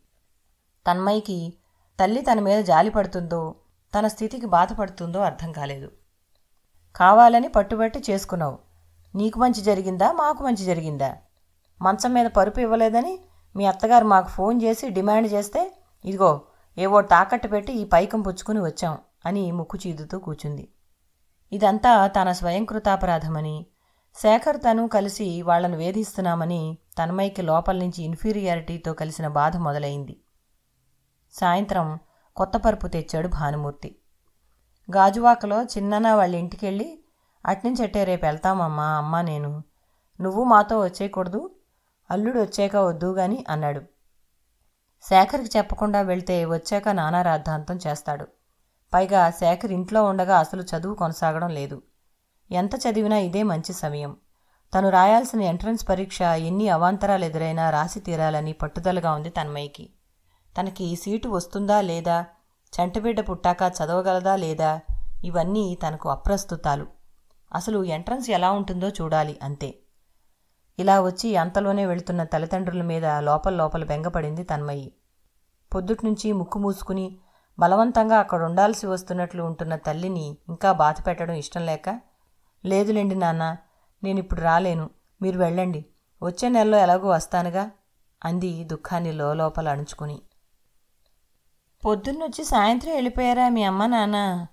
తన్మయ్యకి 0.90 1.54
తల్లి 2.00 2.20
తన 2.20 2.40
మీద 2.40 2.64
జాలి 2.64 2.90
పడుతుందో 2.90 3.54
తన 3.98 4.06
స్థితికి 4.06 4.46
బాధపడుతుందో 4.46 5.20
అర్థం 5.20 5.52
కాలేదు. 5.52 5.90
కావాలని 6.96 7.48
పట్టుబట్టి 7.48 8.02
చేసుకున్నావు. 8.10 8.58
నీకు 9.14 9.38
మంచి 9.38 9.60
జరిగిందా? 9.60 10.12
మాకు 10.12 10.42
మంచి 10.42 10.64
జరిగిందా? 10.64 11.16
మంచం 11.82 12.12
మీద 12.12 12.26
పరుపు 12.26 12.60
ఇవ్వలేదని 12.60 13.20
మీ 13.56 13.64
అత్తగారు 13.64 14.04
మాకు 14.04 14.28
ఫోన్ 14.28 14.62
చేసి 14.62 14.88
డిమాండ్ 14.88 15.32
చేస్తే 15.32 15.76
ఇదిగో 16.04 16.40
ఏవో 16.78 17.02
తాకట్టు 17.02 17.48
పెట్టి 17.48 17.72
ఈ 17.72 17.84
పైకం 17.84 18.22
పుచ్చుకుని 18.22 18.60
వచ్చాం 18.60 18.98
అని 19.26 19.52
ముక్కు 19.52 19.78
చీదుతూ 19.86 20.18
కూచుంది. 20.18 20.68
ఇదంతా 21.52 22.06
తన 22.06 22.32
స్వయంకృతాపరాధమని 22.32 23.66
శేఖర్ 24.14 24.56
తను 24.56 24.88
కలిసి 24.88 25.42
వాళ్ళను 25.42 25.76
వేధిస్తున్నామని 25.76 26.78
తన్మయ్యకి 26.98 27.42
లోపల 27.42 27.76
నుంచి 27.76 28.04
ఇన్ఫీరియారిటీతో 28.04 28.92
కలిసిన 28.92 29.28
బాధ 29.28 29.56
మొదలైంది. 29.56 30.20
సాయంత్రం 31.32 31.98
కొత్త 32.36 32.56
పరుపు 32.56 32.86
తెచ్చాడు 32.86 33.28
భానుమూర్తి. 33.28 33.96
గాజువాకలో 34.96 35.62
చిన్నన 35.62 36.12
వాళ్ళ 36.12 36.34
ఇంటికెళ్ళి 36.34 37.04
అట్నుంచి 37.46 37.82
అట్టే 37.82 38.04
రేపు 38.04 38.26
వెళ్తామమ్మా 38.26 38.84
అమ్మ 38.84 39.20
నేను. 39.20 39.62
నువ్వు 40.20 40.44
మాతో 40.44 40.80
వచ్చేయకూడదు. 40.80 41.50
అల్లుడు 42.10 42.40
వచ్చాక 42.40 42.76
వద్దు 42.76 43.14
గాని 43.14 43.44
అన్నాడు. 43.48 43.82
శేఖర్కి 45.02 45.58
చెప్పకుండా 45.58 46.00
వెళ్తే 46.00 46.44
వచ్చాక 46.44 46.88
నానా 46.88 47.22
రాద్ధాంతం 47.22 47.78
చేస్తాడు. 47.86 48.26
పైగా 48.94 49.30
శేఖర్ 49.30 49.72
ఇంట్లో 49.72 50.04
ఉండగా 50.04 50.38
అసలు 50.38 50.62
చదువు 50.62 50.94
కొనసాగడం 50.94 51.48
లేదు. 51.48 51.82
ఎంత 52.50 52.74
చదివినా 52.74 53.18
ఇదే 53.18 53.42
మంచి 53.42 53.72
సమయం. 53.72 54.16
తను 54.74 54.90
రాయాల్సిన 54.90 55.40
ఎంట్రన్స్ 55.40 55.88
పరీక్ష 55.88 56.22
ఎన్ని 56.22 56.68
అవాంతరాలు 56.68 57.24
ఎదురైనా 57.24 57.70
రాసి 57.70 58.00
తీరాలని 58.00 58.52
పట్టుదలగా 58.52 59.12
ఉంది 59.12 59.30
తన్మయ్యకి. 59.30 59.90
తనకి 60.58 60.96
సీటు 60.96 61.28
వస్తుందా 61.28 61.80
లేదా 61.80 62.24
చంటిబిడ్డ 62.72 63.20
పుట్టాక 63.20 63.62
చదవగలదా 63.62 64.36
లేదా 64.36 64.80
ఇవన్నీ 65.24 65.78
తనకు 65.86 66.08
అప్రస్తుతాలు. 66.08 66.86
అసలు 67.54 67.84
ఎంట్రన్స్ 67.84 68.30
ఎలా 68.30 68.52
ఉంటుందో 68.52 68.88
చూడాలి 68.88 69.38
అంతే. 69.42 69.78
ఇలా 70.78 71.00
వచ్చి 71.00 71.36
అంతలోనే 71.36 71.86
వెళుతున్న 71.86 72.24
తల్లిదండ్రుల 72.24 72.82
మీద 72.82 73.06
లోపల 73.20 73.54
లోపల 73.54 73.84
బెంగపడింది 73.84 74.44
తన్మయ్యి 74.44 74.92
పొద్దుట్నుంచి 75.74 76.32
ముక్కు 76.32 76.58
మూసుకుని 76.58 77.20
బలవంతంగా 77.58 78.18
అక్కడ 78.18 78.42
ఉండాల్సి 78.42 78.86
వస్తున్నట్లు 78.86 79.42
ఉంటున్న 79.42 79.76
తల్లిని 79.76 80.36
ఇంకా 80.48 80.72
బాధ 80.72 80.96
పెట్టడం 81.06 81.34
ఇష్టం 81.34 81.66
లేక 81.66 81.88
లేదులేండి 82.64 83.14
నాన్న 83.14 83.56
నేను 84.02 84.18
ఇప్పుడు 84.18 84.40
రాలేను 84.40 84.90
మీరు 85.22 85.38
వెళ్ళండి 85.38 85.84
వచ్చే 86.22 86.48
నెలలో 86.48 86.78
ఎలాగో 86.78 87.08
వస్తానుగా 87.08 87.70
అంది 88.24 88.64
దుఃఖాన్ని 88.64 89.12
లోపల 89.12 89.68
అణుచుకుని. 89.68 90.22
పొద్దున్నొచ్చి 91.84 92.44
సాయంత్రం 92.44 92.94
వెళ్ళిపోయారా 92.94 93.48
మీ 93.48 93.62
అమ్మ 93.62 93.86
నాన్న? 93.86 94.46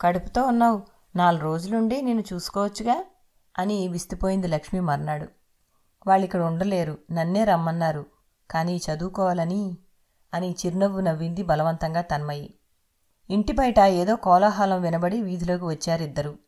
కడుపుతో 0.00 0.42
ఉన్నావు 0.42 0.82
నాలుగు 1.16 1.42
రోజులుండి 1.42 2.02
నేను 2.02 2.20
చూసుకోవచ్చుగా 2.20 3.04
అని 3.58 3.88
విస్తుపోయింది 3.88 4.48
లక్ష్మి 4.48 4.80
మర్నాడు. 4.80 5.35
వాళ్ళు 6.06 6.24
ఇక్కడ 6.24 6.40
ఉండలేరు. 6.40 6.98
నన్నే 7.10 7.44
రమ్మన్నారు. 7.44 8.06
కానీ 8.50 8.76
చదువుకోవాలని 8.76 9.76
అని 10.34 10.50
చిరునవ్వు 10.52 11.00
నవ్వింది 11.00 11.42
బలవంతంగా 11.42 12.00
తన్మయి. 12.00 12.54
ఇంటి 13.30 13.52
బయట 13.52 13.78
ఏదో 13.78 14.16
కోలాహలం 14.16 14.82
వినబడి 14.82 15.20
వీధిలోకి 15.20 15.64
వచ్చారిద్దరు. 15.64 16.38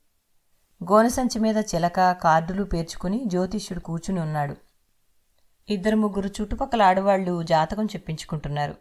గోనెసంచి 0.84 1.38
మీద 1.38 1.56
చిలక 1.56 2.12
కార్డులు 2.12 2.64
పేర్చుకుని 2.64 3.24
జ్యోతిష్యుడు 3.26 3.80
కూర్చుని 3.80 4.20
ఉన్నాడు. 4.20 4.56
ఇద్దరు 5.68 5.96
ముగ్గురు 5.96 6.28
చుట్టుపక్కల 6.28 6.82
ఆడవాళ్ళు 6.82 7.42
జాతకం 7.42 7.84
చెప్పించుకుంటున్నారు. 7.84 8.74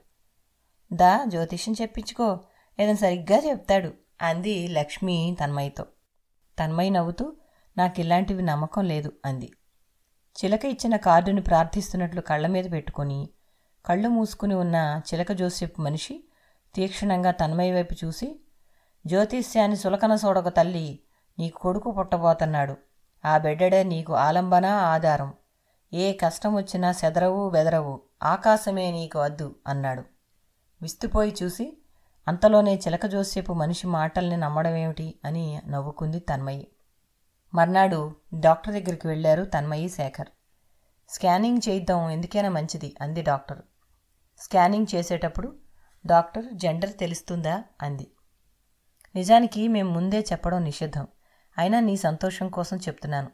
దా 0.94 1.26
జ్యోతిష్యం 1.26 1.76
చెప్పించుకో. 1.82 2.40
ఏదైనా 2.80 2.98
సరిగ్గా 2.98 3.40
చెప్తాడు 3.40 3.94
అంది 4.22 4.68
లక్ష్మి 4.68 5.38
తన్మయ్యతో 5.44 5.86
తన్మయ్య 6.60 6.90
నవ్వుతూ 6.90 7.36
నాకు 7.78 8.00
ఇలాంటివి 8.00 8.44
నమ్మకం 8.44 8.86
లేదు 8.86 9.12
అంది. 9.26 9.52
చిలక 10.38 10.65
ఇచ్చిన 10.65 10.96
కార్డుని 10.96 11.41
ప్రార్థిస్తున్నట్లు 11.41 12.22
కళ్ళ 12.22 12.48
మీద 12.48 12.72
పెట్టుకొని 12.72 13.29
కళ్ళు 13.86 14.10
మూసుకుని 14.10 14.53
ఉన్న 14.53 15.01
చిలక 15.08 15.32
జోసెఫ్ 15.32 15.79
మనిషి 15.79 16.24
తీక్షణంగా 16.75 17.32
తన్మయ్య 17.32 17.74
వైపు 17.74 17.96
చూసి 18.06 18.39
జ్యోతిష్యాన్ని 19.06 19.77
సులకన 19.77 20.15
సోడక 20.15 20.48
తల్లి 20.48 21.00
నీకు 21.39 21.60
కొడుకు 21.60 21.91
పుట్టబోతున్నాడు. 21.91 22.77
ఆ 23.25 23.38
బిడ్డడే 23.38 23.84
నీకు 23.84 24.13
ఆలంబన 24.13 24.65
ఆధారం. 24.65 25.34
ఏ 25.94 26.13
కష్టం 26.13 26.56
వచ్చినా 26.56 26.91
సెదరవు 26.91 27.50
బెదరవు. 27.50 28.01
ఆకాశమే 28.24 28.91
నీకు 28.91 29.20
వద్దు 29.20 29.56
అన్నాడు. 29.67 30.03
విస్తుపోయి 30.82 31.36
చూసి 31.44 31.77
అంతలోనే 32.27 32.75
చిలక 32.75 33.06
జోసేపు 33.06 33.53
మనిషి 33.53 33.88
మాటల్ని 33.88 34.38
నమ్మడమేమిటి 34.38 35.15
అని 35.25 35.62
నవ్వుకుంది 35.67 36.20
తన్మయ్యి 36.20 36.67
మర్నాడు 37.58 38.16
డాక్టర్ 38.40 38.74
దగ్గరికి 38.74 39.08
వెళ్ళారు 39.08 39.44
తన్మయి 39.44 39.90
శేఖర్. 39.90 40.28
స్కానింగ్ 41.10 41.70
చేయిద్దాం 41.70 42.10
ఎందుకైనా 42.10 42.50
మంచిది 42.50 42.96
అంది 43.02 43.22
డాక్టర్. 43.22 43.62
స్కానింగ్ 44.38 44.96
చేసేటప్పుడు 44.96 45.54
డాక్టర్ 46.06 46.46
జెండర్ 46.54 46.98
తెలుస్తుందా 46.98 47.64
అంది. 47.82 48.08
నిజానికి 49.16 49.68
మేము 49.68 49.92
ముందే 49.92 50.20
చెప్పడం 50.20 50.64
నిషిద్ధం 50.64 51.08
అయినా 51.58 51.80
నీ 51.80 51.98
సంతోషం 51.98 52.50
కోసం 52.50 52.78
చెప్తున్నాను 52.78 53.30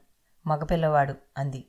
మగపిల్లవాడు 0.48 1.16
అంది. 1.38 1.66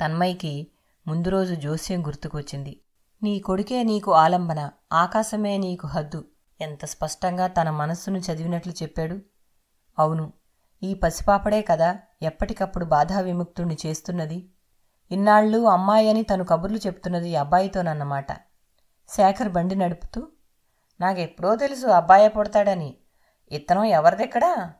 తన్మయ్యకి 0.00 0.72
ముందు 1.06 1.28
రోజు 1.28 1.54
జోస్యం 1.54 2.06
గుర్తుకొచ్చింది. 2.06 2.80
నీ 3.22 3.40
కొడుకే 3.40 3.82
నీకు 3.82 4.12
ఆలంబన 4.12 4.70
ఆకాశమే 4.92 5.58
నీకు 5.58 5.86
హద్దు 5.86 6.24
ఎంత 6.60 6.84
స్పష్టంగా 6.84 7.46
తన 7.46 7.70
మనస్సును 7.70 8.18
చదివినట్లు 8.18 8.72
చెప్పాడు. 8.82 9.20
అవును 9.98 10.32
ఈ 10.82 10.94
పసిపాపడే 10.94 11.62
కదా 11.62 11.98
ఎప్పటికప్పుడు 12.22 12.84
బాధా 12.84 13.20
విముక్తుణ్ణి 13.20 13.76
చేస్తున్నది? 13.86 14.50
ఇన్నాళ్ళు 15.10 15.58
అమ్మాయి 15.58 16.10
అని 16.10 16.22
తను 16.22 16.44
కబుర్లు 16.44 16.78
చెప్తున్నది 16.78 17.36
అబ్బాయితోనన్నమాట. 17.36 18.32
శేఖర్ 19.08 19.48
బండి 19.48 19.74
నడుపుతూ 19.74 20.28
నాకెప్పుడో 21.00 21.56
తెలుసు 21.56 21.86
అబ్బాయే 21.86 22.28
పుడతాడని. 22.28 22.96
ఇత్తనం 23.52 23.84
ఎవరిదెక్కడా? 23.84 24.72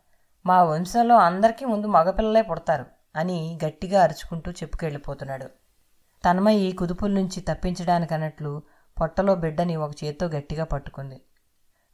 మా 0.47 0.63
వంశంలో 0.63 1.17
అందరికీ 1.17 1.65
ముందు 1.65 1.87
మగపిల్లలే 1.87 2.43
పుడతారు 2.43 2.87
అని 3.17 3.59
గట్టిగా 3.65 4.03
అరుచుకుంటూ 4.03 4.51
చెప్పుకెళ్ళిపోతున్నాడు. 4.51 5.45
తన్మయ్యి 6.25 6.73
కుదుపుల 6.73 7.11
నుంచి 7.11 7.41
తప్పించడానికన్నట్లు 7.41 8.63
పొట్టలో 9.01 9.35
బిడ్డని 9.35 9.77
ఒక 9.77 10.05
చేత్తో 10.05 10.27
గట్టిగా 10.27 10.65
పట్టుకుంది. 10.65 11.21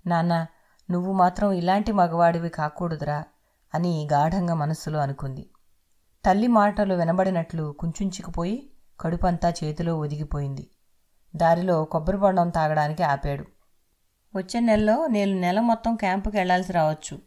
నాన్న 0.07 0.47
నువ్వు 0.91 1.13
మాత్రం 1.13 1.53
ఇలాంటి 1.53 1.93
మగవాడివి 1.93 2.49
కాకూడదురా. 2.49 3.25
అని 3.75 4.09
గాఢంగా 4.13 4.55
మనస్సులో 4.55 4.99
అనుకుంది. 4.99 5.47
తల్లి 6.27 6.47
మాటలు 6.47 6.95
వినబడినట్లు 6.95 7.73
కుంచుంచుకుపోయి 7.73 8.71
కడుపంతా 9.01 9.53
చేతిలో 9.65 9.99
ఒదిగిపోయింది. 9.99 10.71
దారిలో 11.37 11.85
కొబ్బరి 11.85 12.17
బొండం 12.17 12.49
తాగడానికి 12.49 13.03
ఆపాడు. 13.03 13.45
వచ్చే 14.37 14.61
నెలలో 14.61 15.07
నేను 15.07 15.41
నెల 15.41 15.61
మొత్తం 15.61 15.97
క్యాంపుకి 15.97 16.37
వెళ్ళాల్సి 16.37 16.73
రావచ్చు. 16.73 17.19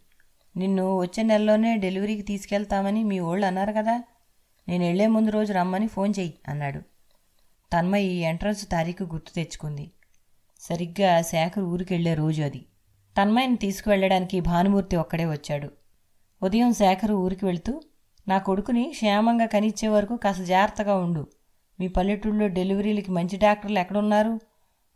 నిన్ను 0.58 0.98
వచ్చే 0.98 1.24
నెలలోనే 1.24 1.78
డెలివరీకి 1.78 2.22
తీసుకెళ్తామని 2.22 3.04
మీ 3.04 3.20
ఓళ్ళు 3.20 3.46
అన్నారు 3.46 3.72
కదా. 3.72 4.04
నేను 4.68 4.86
వెళ్ళే 4.86 5.08
ముందు 5.08 5.32
రోజు 5.32 5.54
రమ్మని 5.54 5.88
ఫోన్ 5.88 6.14
చెయ్యి 6.20 6.34
అన్నాడు. 6.48 6.80
తన్మయ్యి 7.74 8.18
ఎంట్రన్స్ 8.18 8.72
తారీఖు 8.72 9.04
గుర్తు 9.04 9.34
తెచ్చుకుంది. 9.34 9.92
సరిగ్గా 10.60 11.22
శేఖర్ 11.22 11.64
ఊరికెళ్ళే 11.64 12.14
రోజు 12.14 12.42
అది. 12.42 12.66
తన్మయ్యని 13.18 13.56
తీసుకువెళ్ళడానికి 13.56 14.40
భానుమూర్తి 14.40 14.96
ఒక్కడే 14.96 15.26
వచ్చాడు. 15.26 15.81
ఉదయం 16.44 16.74
శేఖరు 16.74 17.16
ఊరికి 17.16 17.46
వెళుతూ 17.46 17.82
నా 18.28 18.38
కొడుకుని 18.38 18.90
క్షేమంగా 18.90 19.46
కనిచ్చే 19.46 19.88
వరకు 19.88 20.16
కాస్త 20.16 20.44
జాగ్రత్తగా 20.44 20.96
ఉండు. 20.96 21.28
మీ 21.80 21.88
పల్లెటూళ్ళలో 21.88 22.48
డెలివరీలకి 22.48 23.12
మంచి 23.12 23.38
డాక్టర్లు 23.38 23.80
ఎక్కడున్నారు? 23.80 24.40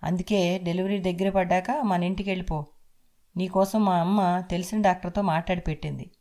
అందుకే 0.04 0.60
డెలివరీ 0.64 1.00
దగ్గర 1.00 1.30
పడ్డాక 1.30 1.72
మన 1.72 2.04
ఇంటికి 2.04 2.30
వెళ్ళిపో. 2.30 2.66
నీకోసం 3.38 3.86
మా 3.86 3.96
అమ్మ 3.96 4.44
తెలిసిన 4.52 4.82
డాక్టర్తో 4.82 5.22
మాట్లాడి 5.22 5.62
పెట్టింది. 5.62 6.12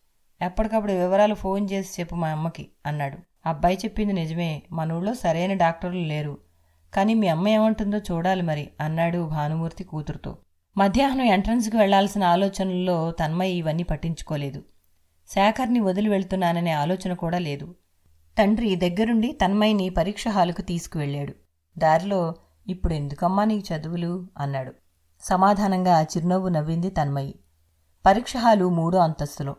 ఎప్పటికప్పుడు 0.43 0.93
వివరాలు 0.93 1.35
ఫోన్ 1.35 1.69
చేసి 1.73 2.01
చెప్పు 2.01 2.15
మా 2.15 2.29
అమ్మకి 2.29 2.69
అన్నాడు. 2.87 3.19
అబ్బాయి 3.47 3.79
చెప్పింది 3.85 4.13
నిజమే 4.13 4.63
మన 4.73 4.93
ఊళ్ళో 4.93 5.15
సరైన 5.15 5.53
డాక్టర్లు 5.53 6.01
లేరు. 6.01 6.39
కానీ 6.95 7.15
మీ 7.15 7.29
అమ్మ 7.29 7.49
ఏమంటుందో 7.49 7.99
చూడాలి 7.99 8.43
మరి 8.43 8.71
అన్నాడు 8.81 9.27
భానుమూర్తి 9.27 9.85
కూతురుతో. 9.85 10.37
మధ్యాహ్నం 10.77 11.25
ఎంట్రన్స్కి 11.25 11.77
వెళ్ళాల్సిన 11.77 12.25
ఆలోచనల్లో 12.25 13.11
తన్మయ్య 13.11 13.55
ఇవన్నీ 13.55 13.83
పట్టించుకోలేదు. 13.83 14.63
శేఖర్ని 15.29 15.81
వదిలి 15.81 16.09
వెళ్తున్నాననే 16.09 16.73
ఆలోచన 16.73 17.13
కూడా 17.13 17.39
లేదు. 17.39 17.75
తండ్రి 18.39 18.77
దగ్గరుండి 18.77 19.33
తన్మయ్యని 19.33 19.91
పరీక్ష 19.91 20.29
హాలుకు 20.29 20.63
తీసుకువెళ్ళాడు. 20.63 21.35
దారిలో 21.79 22.35
ఇప్పుడు 22.67 22.95
ఎందుకమ్మా 22.95 23.45
నీకు 23.45 23.75
చదువులు 23.75 24.29
అన్నాడు. 24.39 24.73
సమాధానంగా 25.23 26.03
చిరునవ్వు 26.03 26.49
నవ్వింది 26.49 26.91
తన్మయ్యి 26.91 27.35
పరీక్ష 28.07 28.37
హాలు 28.37 28.69
మూడో 28.69 28.99
అంతస్తులో. 28.99 29.57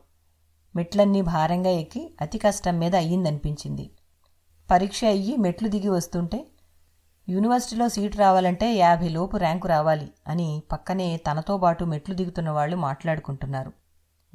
మెట్లన్నీ 0.75 1.21
భారంగా 1.21 1.69
ఎక్కి 1.69 2.15
అతి 2.21 2.37
కష్టం 2.37 2.79
మీద 2.79 2.95
అయ్యిందనిపించింది. 2.95 3.91
పరీక్ష 4.71 5.05
అయ్యి 5.05 5.37
మెట్లు 5.37 5.67
దిగి 5.69 5.89
వస్తుంటే 5.89 6.45
యూనివర్సిటీలో 7.29 7.89
సీటు 7.89 8.17
రావాలంటే 8.17 8.73
యాభై 8.75 9.09
లోపు 9.09 9.37
ర్యాంకు 9.37 9.67
రావాలి 9.67 10.09
అని 10.27 10.63
పక్కనే 10.71 11.17
తనతో 11.17 11.57
పాటు 11.57 11.83
మెట్లు 11.83 12.15
దిగుతున్న 12.15 12.49
వాళ్ళు 12.49 12.75
మాట్లాడుకుంటున్నారు. 12.75 13.84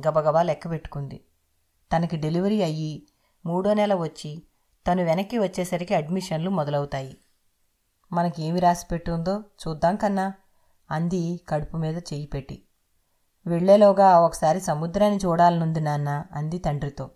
గబగబా 0.08 0.42
లెక్క 0.42 0.70
పెట్టుకుంది. 0.70 1.24
తనకి 1.90 2.16
డెలివరీ 2.16 2.62
అయ్యి 2.62 3.08
మూడో 3.46 3.74
నెల 3.74 3.94
వచ్చి 3.94 4.42
తను 4.86 5.02
వెనక్కి 5.02 5.38
వచ్చేసరికి 5.38 5.94
అడ్మిషన్లు 5.94 6.50
మొదలవుతాయి. 6.50 7.16
మనకి 8.12 8.42
ఏమి 8.42 8.60
రాసి 8.60 8.86
పెట్టుందో 8.90 9.44
చూద్దాం 9.62 9.96
కన్నా 9.96 10.32
అంది 10.90 11.40
కడుపు 11.48 11.76
మీద 11.76 11.96
చెయ్యి 11.98 12.26
పెట్టి. 12.26 12.62
వెళ్ళేలోగా 13.46 14.20
ఒకసారి 14.20 14.60
సముద్రాన్ని 14.60 15.18
చూడాలనుంది 15.18 15.80
నాన్న 15.80 16.24
అంది 16.32 16.58
తండ్రితో. 16.58 17.10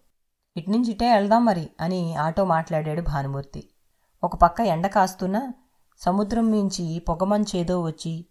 ఇట్నుంచి 0.56 0.90
ఇటే 0.90 1.14
వెళ్దాం 1.14 1.44
మరి 1.44 1.70
అని 1.80 2.16
ఆటో 2.16 2.44
మాట్లాడాడు 2.44 3.02
భానుమూర్తి. 3.02 3.68
ఒక 4.24 4.36
పక్క 4.36 4.60
ఎండ 4.60 4.86
కాస్తున్నా 4.86 5.54
సముద్రం 5.98 6.50
మించి 6.50 6.98
పొగమంచేదో 6.98 7.82
వచ్చి 7.82 8.26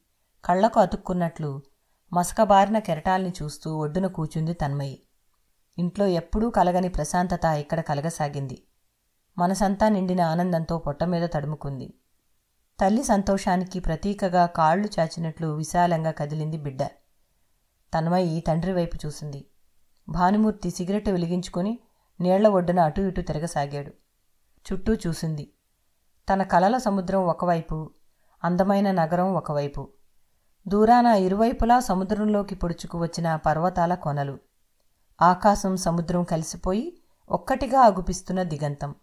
కళ్ళకు 0.46 0.80
అతుక్కున్నట్లు 0.80 1.62
మసకబారిన 2.14 2.80
కెరటాల్ని 2.80 3.34
చూస్తూ 3.44 3.78
ఒడ్డున 3.78 4.08
కూచుంది 4.08 4.54
తన్మయి. 4.54 5.04
ఇంట్లో 5.78 6.08
ఎప్పుడూ 6.08 6.50
కలగని 6.50 6.90
ప్రశాంతత 6.90 7.46
ఇక్కడ 7.46 7.80
కలగసాగింది. 7.80 8.64
మనసంతా 9.38 9.90
నిండిన 9.90 10.22
ఆనందంతో 10.22 10.78
పొట్ట 10.78 11.04
మీద 11.04 11.30
తడుముకుంది. 11.34 11.94
తల్లి 12.80 13.04
సంతోషానికి 13.04 13.80
ప్రతీకగా 13.80 14.46
కాళ్ళు 14.46 14.90
చాచినట్లు 15.00 15.48
విశాలంగా 15.48 16.12
కదిలింది 16.12 16.58
బిడ్డ. 16.58 16.84
తన్మయి 17.94 18.44
తండ్రి 18.48 18.74
వైపు 18.74 18.98
చూసింది. 19.06 19.46
భానుమూర్తి 20.10 20.70
సిగరెట్ 20.70 21.10
వెలిగించుకొని 21.10 21.80
నీళ్ళ 22.22 22.48
ఒడ్డున 22.48 22.80
అటు 22.80 23.02
ఇటు 23.02 23.22
తిరగసాగాడు. 23.22 23.92
చుట్టూ 24.66 24.94
చూసింది. 24.94 25.54
తన 26.34 26.44
కలల 26.44 26.78
సముద్రం 26.78 27.26
ఒకవైపు 27.26 27.92
అందమైన 28.44 28.92
నగరం 28.92 29.36
ఒకవైపు. 29.36 29.90
దూరాన 30.68 31.06
ఇరువైపులా 31.06 31.80
సముద్రంలోకి 31.80 32.56
పొడుచుకు 32.56 33.00
వచ్చిన 33.00 33.36
పర్వతాల 33.36 33.96
కొనలు. 33.96 34.40
ఆకాశం 35.22 35.78
సముద్రం 35.78 36.24
కలిసిపోయి 36.24 36.98
ఒక్కటిగా 37.30 37.82
అగుపిస్తున్న 37.82 38.44
దిగంతం. 38.44 38.96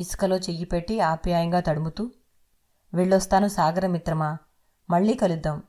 ఇసుకలో 0.00 0.36
చెయ్యి 0.36 0.64
పెట్టి 0.64 1.00
ఆప్యాయంగా 1.00 1.60
తడుముతూ 1.60 2.10
వెళ్ళొస్తాను 2.94 3.48
సాగరమిత్రమా 3.48 4.38
మళ్ళీ 4.90 5.14
కలుద్దాం. 5.14 5.62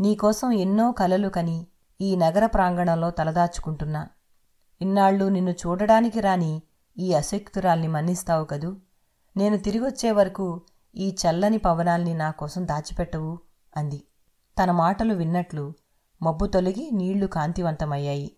నీకోసం 0.00 0.50
ఎన్నో 0.52 0.92
కలలు 0.92 1.28
కని 1.28 1.66
ఈ 2.00 2.16
నగర 2.16 2.46
ప్రాంగణంలో 2.46 3.10
తలదాచుకుంటున్నా. 3.10 4.08
ఇన్నాళ్ళు 4.82 5.24
నిన్ను 5.24 5.50
చూడడానికి 5.50 6.20
రాని 6.20 6.62
ఈ 6.98 7.12
అశక్తురాల్ని 7.12 7.88
మన్నిస్తావు 7.88 8.44
కదూ? 8.44 8.76
నేను 9.36 9.56
తిరిగొచ్చే 9.56 10.10
వరకు 10.10 10.60
ఈ 10.96 11.16
చల్లని 11.22 11.58
పవనాల్ని 11.58 12.14
నా 12.14 12.30
కోసం 12.30 12.68
దాచిపెట్టవు 12.68 13.38
అంది. 13.76 14.02
తన 14.60 14.70
మాటలు 14.70 15.14
విన్నట్లు 15.14 15.74
మబ్బు 16.22 16.46
తొలగి 16.46 16.90
నీళ్ళు 16.92 17.26
కాంతివంతమయ్యాయి. 17.26 18.36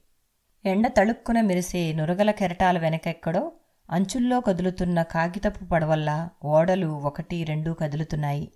ఎండ 0.64 0.86
తళుక్కున 0.86 1.40
మెరిసే 1.40 1.92
నురగల 1.92 2.30
కెరటాల 2.30 2.78
వెనకెక్కడో 2.78 3.52
అంచుల్లో 3.90 4.40
కదులుతున్న 4.40 5.02
కాగితపు 5.02 5.64
పడవల్లా 5.64 6.28
ఓడలు 6.44 6.86
ఒకటి 6.86 7.44
రెండు 7.44 7.76
కదులుతున్నాయి. 7.80 8.52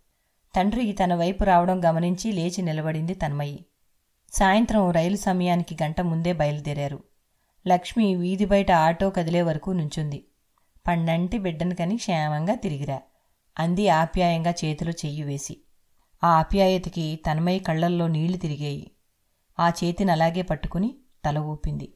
తండ్రి 0.56 0.92
తన 0.92 1.14
వైపు 1.14 1.44
రావడం 1.44 1.84
గమనించి 1.84 2.32
లేచి 2.32 2.62
నిలబడింది 2.62 3.14
తన్మయి. 3.14 3.64
సాయంత్రం 4.32 4.90
రైలు 4.90 5.16
సమయానికి 5.16 5.76
గంట 5.82 6.00
ముందే 6.00 6.32
బయలుదేరారు. 6.32 7.04
లక్ష్మి 7.68 8.14
వీధి 8.14 8.44
బయట 8.44 8.72
ఆటో 8.72 9.10
కదిలే 9.10 9.42
వరకు 9.42 9.70
నుంచుంది. 9.70 10.24
పండంటి 10.86 11.38
బిడ్డను 11.38 11.74
కని 11.74 11.96
క్షేమంగా 11.96 12.54
తిరిగిరా. 12.54 13.00
అంది 13.58 13.88
ఆప్యాయంగా 13.88 14.54
చేతిలో 14.64 14.90
చెయ్యి 14.90 15.22
వేసి. 15.22 15.64
ఆ 16.24 16.28
ఆప్యాయతకి 16.28 17.20
తన్మయ్య 17.26 17.58
కళ్ళల్లో 17.58 18.08
నీళ్ళు 18.08 18.36
తిరిగాయి. 18.36 18.90
ఆ 19.60 19.68
చేతిని 19.68 20.12
అలాగే 20.12 20.42
పట్టుకుని 20.42 20.94
తల 21.24 21.38
ఊపింది. 21.38 21.92